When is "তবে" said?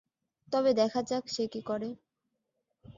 0.47-0.71